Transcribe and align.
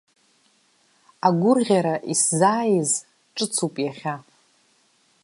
Агәырӷьара 1.27 1.95
исзааиз 2.11 2.91
ҿыцуп 3.35 3.75
иахьа! 3.83 4.15